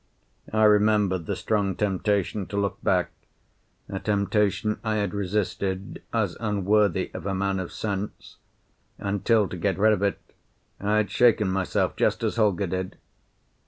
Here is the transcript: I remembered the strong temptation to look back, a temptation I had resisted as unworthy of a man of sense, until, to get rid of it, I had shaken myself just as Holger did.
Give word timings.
I 0.51 0.63
remembered 0.63 1.27
the 1.27 1.35
strong 1.35 1.75
temptation 1.75 2.47
to 2.47 2.57
look 2.57 2.81
back, 2.81 3.11
a 3.87 3.99
temptation 3.99 4.79
I 4.83 4.95
had 4.95 5.13
resisted 5.13 6.01
as 6.11 6.35
unworthy 6.39 7.11
of 7.13 7.27
a 7.27 7.35
man 7.35 7.59
of 7.59 7.71
sense, 7.71 8.37
until, 8.97 9.47
to 9.47 9.55
get 9.55 9.77
rid 9.77 9.93
of 9.93 10.01
it, 10.01 10.17
I 10.79 10.97
had 10.97 11.11
shaken 11.11 11.51
myself 11.51 11.95
just 11.95 12.23
as 12.23 12.37
Holger 12.37 12.65
did. 12.65 12.97